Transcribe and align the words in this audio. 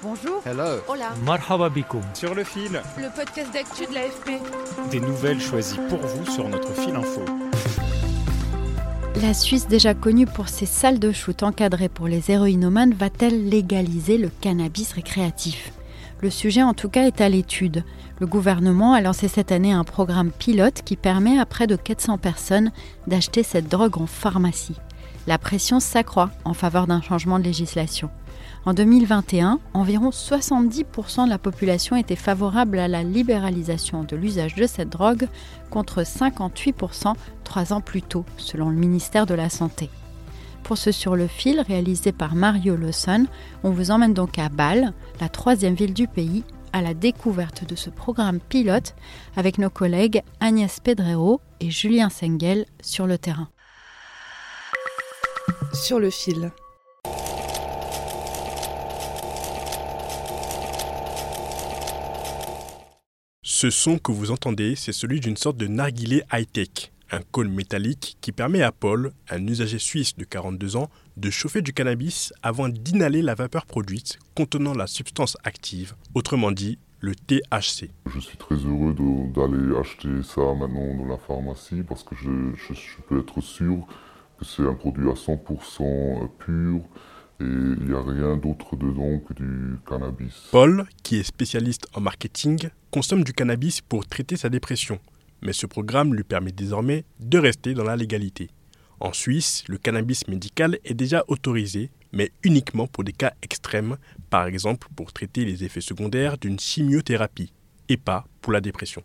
Bonjour. 0.00 0.40
Hello. 0.46 0.80
Hola. 0.86 1.08
Marhaba 1.24 1.68
bikoum. 1.68 2.02
Sur 2.14 2.34
le 2.36 2.44
fil. 2.44 2.80
Le 2.98 3.14
podcast 3.16 3.52
d'actu 3.52 3.84
de 3.84 3.94
l'AFP. 3.94 4.40
Des 4.92 5.00
nouvelles 5.00 5.40
choisies 5.40 5.80
pour 5.88 5.98
vous 5.98 6.24
sur 6.30 6.48
notre 6.48 6.72
fil 6.72 6.94
info. 6.94 7.24
La 9.20 9.34
Suisse, 9.34 9.66
déjà 9.66 9.94
connue 9.94 10.26
pour 10.26 10.48
ses 10.48 10.66
salles 10.66 11.00
de 11.00 11.10
shoot 11.10 11.42
encadrées 11.42 11.88
pour 11.88 12.06
les 12.06 12.30
héroïnomanes, 12.30 12.94
va-t-elle 12.94 13.48
légaliser 13.48 14.18
le 14.18 14.28
cannabis 14.28 14.92
récréatif? 14.92 15.72
Le 16.20 16.30
sujet, 16.30 16.62
en 16.62 16.74
tout 16.74 16.88
cas, 16.88 17.06
est 17.06 17.20
à 17.20 17.28
l'étude. 17.28 17.82
Le 18.20 18.26
gouvernement 18.28 18.92
a 18.92 19.00
lancé 19.00 19.26
cette 19.26 19.50
année 19.50 19.72
un 19.72 19.84
programme 19.84 20.30
pilote 20.30 20.82
qui 20.84 20.96
permet 20.96 21.40
à 21.40 21.46
près 21.46 21.66
de 21.66 21.74
400 21.74 22.18
personnes 22.18 22.70
d'acheter 23.08 23.42
cette 23.42 23.68
drogue 23.68 23.98
en 23.98 24.06
pharmacie. 24.06 24.76
La 25.28 25.36
pression 25.36 25.78
s'accroît 25.78 26.30
en 26.46 26.54
faveur 26.54 26.86
d'un 26.86 27.02
changement 27.02 27.38
de 27.38 27.44
législation. 27.44 28.08
En 28.64 28.72
2021, 28.72 29.60
environ 29.74 30.08
70% 30.08 31.26
de 31.26 31.28
la 31.28 31.36
population 31.36 31.96
était 31.96 32.16
favorable 32.16 32.78
à 32.78 32.88
la 32.88 33.02
libéralisation 33.02 34.04
de 34.04 34.16
l'usage 34.16 34.54
de 34.54 34.66
cette 34.66 34.88
drogue 34.88 35.28
contre 35.68 36.00
58% 36.00 37.12
trois 37.44 37.74
ans 37.74 37.82
plus 37.82 38.00
tôt, 38.00 38.24
selon 38.38 38.70
le 38.70 38.76
ministère 38.76 39.26
de 39.26 39.34
la 39.34 39.50
Santé. 39.50 39.90
Pour 40.62 40.78
ce 40.78 40.92
sur 40.92 41.14
le 41.14 41.26
fil, 41.26 41.60
réalisé 41.60 42.10
par 42.10 42.34
Mario 42.34 42.74
Lawson, 42.74 43.26
on 43.64 43.70
vous 43.70 43.90
emmène 43.90 44.14
donc 44.14 44.38
à 44.38 44.48
Bâle, 44.48 44.94
la 45.20 45.28
troisième 45.28 45.74
ville 45.74 45.92
du 45.92 46.08
pays, 46.08 46.42
à 46.72 46.80
la 46.80 46.94
découverte 46.94 47.68
de 47.68 47.76
ce 47.76 47.90
programme 47.90 48.40
pilote 48.40 48.94
avec 49.36 49.58
nos 49.58 49.68
collègues 49.68 50.22
Agnès 50.40 50.80
Pedrero 50.80 51.42
et 51.60 51.70
Julien 51.70 52.08
Sengel 52.08 52.64
sur 52.80 53.06
le 53.06 53.18
terrain. 53.18 53.48
Sur 55.72 55.98
le 55.98 56.10
fil. 56.10 56.50
Ce 63.42 63.70
son 63.70 63.98
que 63.98 64.12
vous 64.12 64.30
entendez, 64.30 64.76
c'est 64.76 64.92
celui 64.92 65.20
d'une 65.20 65.36
sorte 65.36 65.56
de 65.56 65.66
narguilé 65.66 66.22
high-tech, 66.32 66.92
un 67.10 67.20
cône 67.32 67.52
métallique 67.52 68.16
qui 68.20 68.32
permet 68.32 68.62
à 68.62 68.72
Paul, 68.72 69.12
un 69.30 69.46
usager 69.46 69.78
suisse 69.78 70.16
de 70.16 70.24
42 70.24 70.76
ans, 70.76 70.90
de 71.16 71.30
chauffer 71.30 71.62
du 71.62 71.72
cannabis 71.72 72.32
avant 72.42 72.68
d'inhaler 72.68 73.22
la 73.22 73.34
vapeur 73.34 73.66
produite 73.66 74.18
contenant 74.34 74.74
la 74.74 74.86
substance 74.86 75.36
active, 75.44 75.94
autrement 76.14 76.52
dit 76.52 76.78
le 77.00 77.14
THC. 77.14 77.90
Je 78.06 78.20
suis 78.20 78.38
très 78.38 78.56
heureux 78.56 78.94
d'aller 79.34 79.76
acheter 79.78 80.22
ça 80.22 80.40
maintenant 80.54 80.94
dans 80.96 81.06
la 81.06 81.18
pharmacie 81.18 81.82
parce 81.88 82.02
que 82.02 82.14
je, 82.16 82.30
je, 82.54 82.74
je 82.74 83.02
peux 83.08 83.20
être 83.20 83.40
sûr 83.40 83.86
c'est 84.42 84.62
un 84.62 84.74
produit 84.74 85.08
à 85.08 85.14
100% 85.14 86.28
pur 86.38 86.80
et 87.40 87.44
il 87.44 87.86
n'y 87.86 87.94
a 87.94 88.02
rien 88.02 88.36
d'autre 88.36 88.76
dedans 88.76 89.20
que 89.20 89.32
du 89.34 89.78
cannabis. 89.88 90.48
Paul, 90.50 90.84
qui 91.02 91.16
est 91.16 91.22
spécialiste 91.22 91.86
en 91.94 92.00
marketing, 92.00 92.68
consomme 92.90 93.22
du 93.22 93.32
cannabis 93.32 93.80
pour 93.80 94.06
traiter 94.06 94.36
sa 94.36 94.48
dépression, 94.48 94.98
mais 95.42 95.52
ce 95.52 95.66
programme 95.66 96.14
lui 96.14 96.24
permet 96.24 96.52
désormais 96.52 97.04
de 97.20 97.38
rester 97.38 97.74
dans 97.74 97.84
la 97.84 97.96
légalité. 97.96 98.50
En 99.00 99.12
Suisse, 99.12 99.62
le 99.68 99.78
cannabis 99.78 100.26
médical 100.26 100.78
est 100.84 100.94
déjà 100.94 101.24
autorisé, 101.28 101.90
mais 102.12 102.32
uniquement 102.42 102.88
pour 102.88 103.04
des 103.04 103.12
cas 103.12 103.32
extrêmes, 103.42 103.96
par 104.30 104.46
exemple 104.46 104.88
pour 104.96 105.12
traiter 105.12 105.44
les 105.44 105.62
effets 105.62 105.80
secondaires 105.80 106.38
d'une 106.38 106.58
chimiothérapie, 106.58 107.52
et 107.88 107.96
pas 107.96 108.26
pour 108.40 108.52
la 108.52 108.60
dépression. 108.60 109.04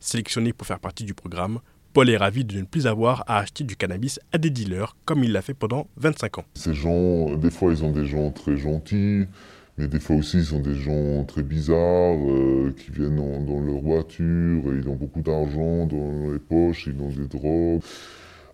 Sélectionné 0.00 0.52
pour 0.52 0.66
faire 0.66 0.80
partie 0.80 1.04
du 1.04 1.14
programme, 1.14 1.60
Paul 1.94 2.10
est 2.10 2.16
ravi 2.16 2.44
de 2.44 2.58
ne 2.58 2.64
plus 2.64 2.88
avoir 2.88 3.22
à 3.28 3.38
acheter 3.38 3.62
du 3.62 3.76
cannabis 3.76 4.18
à 4.32 4.38
des 4.38 4.50
dealers 4.50 4.96
comme 5.04 5.22
il 5.22 5.30
l'a 5.30 5.42
fait 5.42 5.54
pendant 5.54 5.86
25 5.96 6.38
ans. 6.38 6.44
Ces 6.54 6.74
gens, 6.74 7.36
des 7.36 7.52
fois, 7.52 7.70
ils 7.70 7.84
ont 7.84 7.92
des 7.92 8.04
gens 8.04 8.32
très 8.32 8.56
gentils, 8.56 9.26
mais 9.78 9.86
des 9.86 10.00
fois 10.00 10.16
aussi, 10.16 10.38
ils 10.38 10.46
sont 10.46 10.58
des 10.58 10.74
gens 10.74 11.22
très 11.22 11.44
bizarres 11.44 11.78
euh, 11.78 12.74
qui 12.76 12.90
viennent 12.90 13.20
en, 13.20 13.40
dans 13.42 13.60
leur 13.60 13.80
voiture 13.80 14.72
et 14.72 14.76
ils 14.76 14.88
ont 14.88 14.96
beaucoup 14.96 15.20
d'argent 15.20 15.86
dans 15.86 16.32
les 16.32 16.40
poches, 16.40 16.88
ils 16.88 17.00
ont 17.00 17.10
des 17.10 17.28
drogues. 17.28 17.80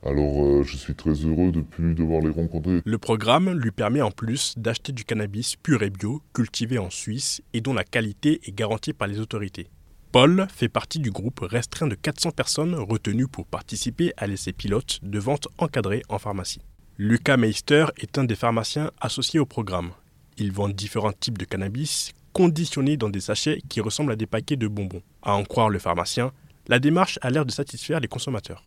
Alors, 0.04 0.44
euh, 0.44 0.62
je 0.62 0.76
suis 0.76 0.94
très 0.94 1.12
heureux 1.12 1.50
de 1.50 1.62
plus 1.62 1.94
devoir 1.94 2.20
les 2.20 2.28
rencontrer. 2.28 2.82
Le 2.84 2.98
programme 2.98 3.58
lui 3.58 3.70
permet 3.70 4.02
en 4.02 4.10
plus 4.10 4.52
d'acheter 4.58 4.92
du 4.92 5.04
cannabis 5.04 5.56
pur 5.56 5.82
et 5.82 5.88
bio, 5.88 6.20
cultivé 6.34 6.76
en 6.76 6.90
Suisse 6.90 7.40
et 7.54 7.62
dont 7.62 7.72
la 7.72 7.84
qualité 7.84 8.42
est 8.44 8.52
garantie 8.54 8.92
par 8.92 9.08
les 9.08 9.18
autorités. 9.18 9.70
Paul 10.12 10.48
fait 10.52 10.68
partie 10.68 10.98
du 10.98 11.12
groupe 11.12 11.38
restreint 11.40 11.86
de 11.86 11.94
400 11.94 12.32
personnes 12.32 12.74
retenues 12.74 13.28
pour 13.28 13.46
participer 13.46 14.12
à 14.16 14.26
l'essai 14.26 14.52
pilote 14.52 14.98
de 15.04 15.18
vente 15.20 15.46
encadrée 15.58 16.02
en 16.08 16.18
pharmacie. 16.18 16.60
Lucas 16.98 17.36
Meister 17.36 17.86
est 17.96 18.18
un 18.18 18.24
des 18.24 18.34
pharmaciens 18.34 18.90
associés 19.00 19.38
au 19.38 19.46
programme. 19.46 19.92
Il 20.36 20.50
vend 20.50 20.68
différents 20.68 21.12
types 21.12 21.38
de 21.38 21.44
cannabis 21.44 22.10
conditionnés 22.32 22.96
dans 22.96 23.08
des 23.08 23.20
sachets 23.20 23.60
qui 23.68 23.80
ressemblent 23.80 24.10
à 24.10 24.16
des 24.16 24.26
paquets 24.26 24.56
de 24.56 24.66
bonbons. 24.66 25.02
À 25.22 25.34
en 25.34 25.44
croire 25.44 25.70
le 25.70 25.78
pharmacien, 25.78 26.32
la 26.66 26.80
démarche 26.80 27.20
a 27.22 27.30
l'air 27.30 27.46
de 27.46 27.52
satisfaire 27.52 28.00
les 28.00 28.08
consommateurs. 28.08 28.64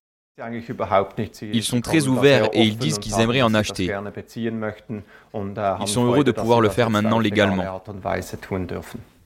Ils 1.42 1.64
sont 1.64 1.82
très 1.82 2.08
ouverts 2.08 2.50
et 2.54 2.64
ils 2.64 2.78
disent 2.78 3.00
qu'ils 3.00 3.20
aimeraient 3.20 3.42
en 3.42 3.54
acheter. 3.54 3.94
Ils 5.34 5.88
sont 5.88 6.06
heureux 6.06 6.24
de 6.24 6.32
pouvoir 6.32 6.62
le 6.62 6.70
faire 6.70 6.90
maintenant 6.90 7.20
légalement. 7.20 7.82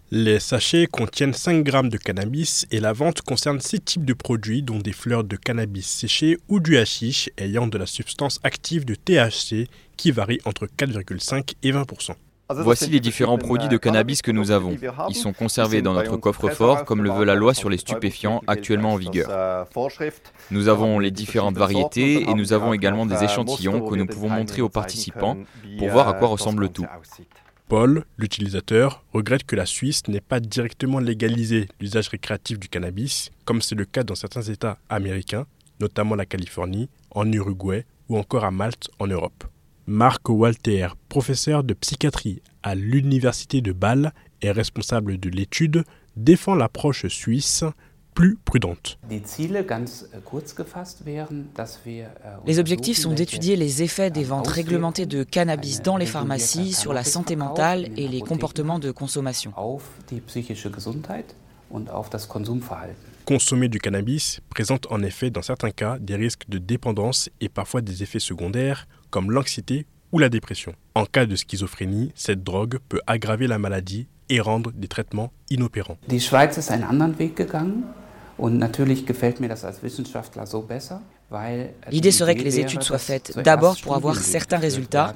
Les 0.09 0.39
sachets 0.39 0.87
contiennent 0.87 1.33
5 1.33 1.63
grammes 1.65 1.89
de 1.89 1.97
cannabis 1.97 2.65
et 2.71 2.79
la 2.79 2.93
vente 2.93 3.21
concerne 3.23 3.59
6 3.59 3.81
types 3.81 4.05
de 4.05 4.13
produits 4.13 4.63
dont 4.63 4.79
des 4.79 4.93
fleurs 4.93 5.25
de 5.25 5.35
cannabis 5.35 5.85
séchées 5.85 6.37
ou 6.47 6.61
du 6.61 6.77
hashish 6.77 7.29
ayant 7.37 7.67
de 7.67 7.77
la 7.77 7.85
substance 7.85 8.39
active 8.43 8.85
de 8.85 8.95
THC 8.95 9.67
qui 9.97 10.11
varie 10.11 10.39
entre 10.45 10.65
4,5 10.65 11.55
et 11.61 11.73
20% 11.73 12.11
Voici 12.49 12.89
les 12.89 13.01
différents 13.01 13.37
produits 13.37 13.67
de 13.67 13.75
cannabis 13.75 14.21
que 14.21 14.31
nous 14.31 14.51
avons. 14.51 14.77
Ils 15.09 15.15
sont 15.15 15.33
conservés 15.33 15.81
dans 15.81 15.93
notre 15.93 16.15
coffre-fort 16.15 16.85
comme 16.85 17.03
le 17.03 17.11
veut 17.11 17.25
la 17.25 17.35
loi 17.35 17.53
sur 17.53 17.69
les 17.69 17.77
stupéfiants 17.77 18.41
actuellement 18.47 18.93
en 18.93 18.95
vigueur. 18.95 19.67
Nous 20.51 20.69
avons 20.69 20.99
les 20.99 21.11
différentes 21.11 21.57
variétés 21.57 22.21
et 22.21 22.33
nous 22.33 22.53
avons 22.53 22.71
également 22.71 23.05
des 23.05 23.25
échantillons 23.25 23.81
que 23.85 23.95
nous 23.95 24.05
pouvons 24.05 24.29
montrer 24.29 24.61
aux 24.61 24.69
participants 24.69 25.37
pour 25.77 25.89
voir 25.89 26.07
à 26.07 26.13
quoi 26.13 26.29
ressemble 26.29 26.69
tout. 26.69 26.85
Paul, 27.67 28.05
l'utilisateur, 28.17 29.03
regrette 29.11 29.43
que 29.43 29.57
la 29.57 29.65
Suisse 29.65 30.07
n'ait 30.07 30.21
pas 30.21 30.39
directement 30.39 30.99
légalisé 30.99 31.67
l'usage 31.81 32.07
récréatif 32.07 32.59
du 32.59 32.69
cannabis, 32.69 33.29
comme 33.43 33.61
c'est 33.61 33.75
le 33.75 33.83
cas 33.83 34.03
dans 34.03 34.15
certains 34.15 34.43
États 34.43 34.77
américains, 34.87 35.45
notamment 35.81 36.15
la 36.15 36.25
Californie, 36.25 36.87
en 37.11 37.29
Uruguay 37.29 37.85
ou 38.07 38.17
encore 38.17 38.45
à 38.45 38.51
Malte 38.51 38.89
en 38.99 39.07
Europe. 39.07 39.43
Marc 39.85 40.29
Walter, 40.29 40.87
professeur 41.09 41.65
de 41.65 41.73
psychiatrie 41.73 42.41
à 42.63 42.73
l'Université 42.73 43.59
de 43.59 43.73
Bâle 43.73 44.13
et 44.41 44.51
responsable 44.51 45.17
de 45.17 45.29
l'étude, 45.29 45.83
défend 46.15 46.55
l'approche 46.55 47.07
suisse 47.07 47.65
plus 48.17 48.35
prudente. 48.35 48.97
Les 52.47 52.57
objectifs 52.57 52.97
sont 52.97 53.13
d'étudier 53.13 53.55
les 53.55 53.83
effets 53.83 54.09
des 54.09 54.23
ventes 54.23 54.47
réglementées 54.47 55.05
de 55.05 55.21
cannabis 55.21 55.83
dans 55.83 55.97
les 55.97 56.07
pharmacies 56.07 56.73
sur 56.73 56.93
la 56.93 57.03
santé 57.03 57.35
mentale 57.35 57.89
et 57.95 58.07
les 58.07 58.21
comportements 58.21 58.79
de 58.79 58.89
consommation. 58.89 59.53
Consommer 63.25 63.67
du 63.69 63.77
cannabis 63.77 64.39
présente 64.49 64.87
en 64.89 65.03
effet 65.03 65.29
dans 65.29 65.43
certains 65.43 65.69
cas 65.69 65.99
des 65.99 66.15
risques 66.15 66.49
de 66.49 66.57
dépendance 66.57 67.29
et 67.39 67.49
parfois 67.49 67.81
des 67.81 68.01
effets 68.01 68.17
secondaires 68.17 68.87
comme 69.11 69.29
l'anxiété 69.29 69.85
ou 70.11 70.17
la 70.17 70.29
dépression. 70.29 70.73
En 70.95 71.05
cas 71.05 71.27
de 71.27 71.35
schizophrénie, 71.35 72.11
cette 72.15 72.43
drogue 72.43 72.79
peut 72.89 73.01
aggraver 73.05 73.45
la 73.45 73.59
maladie 73.59 74.07
et 74.29 74.39
rendre 74.39 74.71
des 74.71 74.87
traitements 74.87 75.31
inopérants. 75.51 75.97
L'idée 81.91 82.11
serait 82.11 82.35
que 82.35 82.43
les 82.43 82.59
études 82.59 82.83
soient 82.83 82.97
faites 82.97 83.37
d'abord 83.39 83.75
pour 83.81 83.95
avoir 83.95 84.15
certains 84.15 84.57
résultats 84.57 85.13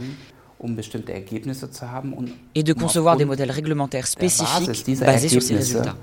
et 2.56 2.64
de 2.64 2.74
concevoir 2.74 3.18
des 3.18 3.26
modèles 3.26 3.52
réglementaires 3.52 4.08
spécifiques 4.08 5.00
basés 5.00 5.30
sur 5.30 5.42
ces 5.42 5.56
résultats. 5.56 5.96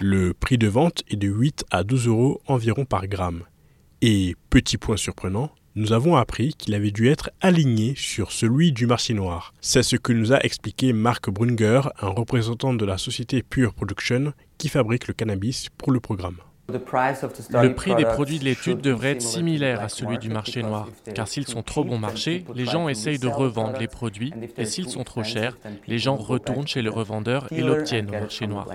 Le 0.00 0.32
prix 0.34 0.58
de 0.58 0.68
vente 0.68 1.02
est 1.08 1.16
de 1.16 1.28
8 1.28 1.64
à 1.70 1.84
12 1.84 2.08
euros 2.08 2.40
environ 2.46 2.84
par 2.84 3.06
gramme. 3.06 3.42
Et 4.02 4.34
petit 4.50 4.76
point 4.76 4.96
surprenant, 4.96 5.50
nous 5.76 5.92
avons 5.92 6.16
appris 6.16 6.54
qu'il 6.54 6.74
avait 6.74 6.90
dû 6.90 7.08
être 7.08 7.30
aligné 7.42 7.94
sur 7.96 8.32
celui 8.32 8.72
du 8.72 8.86
marché 8.86 9.12
noir. 9.12 9.52
C'est 9.60 9.82
ce 9.82 9.96
que 9.96 10.14
nous 10.14 10.32
a 10.32 10.40
expliqué 10.40 10.94
Marc 10.94 11.28
Brunger, 11.28 11.82
un 12.00 12.08
représentant 12.08 12.72
de 12.72 12.84
la 12.86 12.96
société 12.96 13.42
Pure 13.42 13.74
Production 13.74 14.32
qui 14.56 14.70
fabrique 14.70 15.06
le 15.06 15.12
cannabis 15.12 15.68
pour 15.76 15.92
le 15.92 16.00
programme. 16.00 16.38
Le 16.68 17.74
prix 17.74 17.94
des 17.94 18.06
produits 18.06 18.38
de 18.38 18.44
l'étude 18.44 18.80
devrait 18.80 19.12
être 19.12 19.22
similaire 19.22 19.82
à 19.82 19.88
celui 19.88 20.18
du 20.18 20.30
marché 20.30 20.62
noir, 20.62 20.88
car 21.14 21.28
s'ils 21.28 21.46
sont 21.46 21.62
trop 21.62 21.84
bon 21.84 21.98
marché, 21.98 22.44
les 22.54 22.64
gens 22.64 22.88
essayent 22.88 23.20
de 23.20 23.28
revendre 23.28 23.78
les 23.78 23.86
produits, 23.86 24.32
et 24.56 24.64
s'ils 24.64 24.88
sont 24.88 25.04
trop 25.04 25.22
chers, 25.22 25.56
les 25.86 25.98
gens 25.98 26.16
retournent 26.16 26.66
chez 26.66 26.82
le 26.82 26.90
revendeur 26.90 27.52
et 27.52 27.60
l'obtiennent 27.60 28.08
au 28.08 28.18
marché 28.18 28.46
noir. 28.46 28.66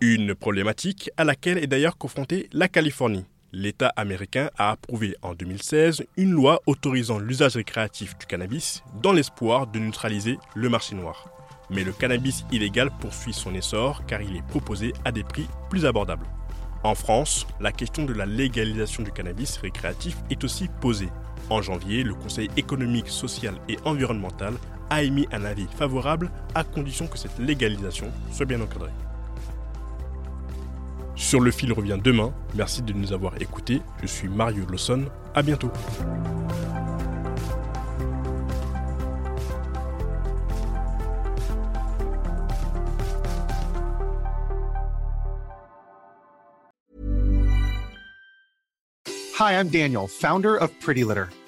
Une 0.00 0.34
problématique 0.34 1.10
à 1.16 1.24
laquelle 1.24 1.58
est 1.58 1.66
d'ailleurs 1.66 1.96
confrontée 1.96 2.48
la 2.52 2.68
Californie. 2.68 3.24
L'État 3.52 3.90
américain 3.96 4.50
a 4.58 4.72
approuvé 4.72 5.16
en 5.22 5.34
2016 5.34 6.04
une 6.18 6.32
loi 6.32 6.60
autorisant 6.66 7.18
l'usage 7.18 7.56
récréatif 7.56 8.18
du 8.18 8.26
cannabis 8.26 8.82
dans 9.02 9.12
l'espoir 9.12 9.66
de 9.66 9.78
neutraliser 9.78 10.38
le 10.54 10.68
marché 10.68 10.94
noir. 10.94 11.30
Mais 11.70 11.82
le 11.82 11.92
cannabis 11.92 12.44
illégal 12.52 12.90
poursuit 13.00 13.32
son 13.32 13.54
essor 13.54 14.04
car 14.06 14.20
il 14.20 14.36
est 14.36 14.46
proposé 14.46 14.92
à 15.06 15.12
des 15.12 15.24
prix 15.24 15.46
plus 15.70 15.86
abordables. 15.86 16.26
En 16.84 16.94
France, 16.94 17.46
la 17.58 17.72
question 17.72 18.04
de 18.04 18.12
la 18.12 18.26
légalisation 18.26 19.02
du 19.02 19.12
cannabis 19.12 19.56
récréatif 19.56 20.18
est 20.28 20.44
aussi 20.44 20.68
posée. 20.82 21.08
En 21.48 21.62
janvier, 21.62 22.02
le 22.02 22.14
Conseil 22.14 22.50
économique, 22.58 23.08
social 23.08 23.54
et 23.68 23.78
environnemental 23.86 24.54
a 24.90 25.02
émis 25.02 25.26
un 25.32 25.44
avis 25.44 25.66
favorable 25.78 26.30
à 26.54 26.64
condition 26.64 27.06
que 27.06 27.16
cette 27.16 27.38
légalisation 27.38 28.12
soit 28.30 28.46
bien 28.46 28.60
encadrée. 28.60 28.92
Sur 31.18 31.40
le 31.40 31.50
fil 31.50 31.72
revient 31.72 31.98
demain. 32.02 32.32
Merci 32.54 32.80
de 32.80 32.92
nous 32.92 33.12
avoir 33.12 33.42
écoutés. 33.42 33.82
Je 34.00 34.06
suis 34.06 34.28
Mario 34.28 34.64
Lawson. 34.66 35.06
À 35.34 35.42
bientôt. 35.42 35.70
Hi, 49.38 49.52
I'm 49.52 49.68
Daniel, 49.68 50.08
founder 50.08 50.56
of 50.56 50.70
Pretty 50.80 51.04
Litter. 51.04 51.28